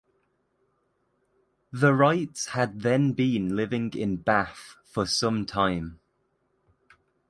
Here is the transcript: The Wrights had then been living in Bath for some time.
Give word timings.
The 1.71 1.93
Wrights 1.93 2.47
had 2.57 2.81
then 2.81 3.11
been 3.13 3.55
living 3.55 3.93
in 3.93 4.15
Bath 4.17 4.75
for 4.83 5.05
some 5.05 5.45
time. 5.45 5.99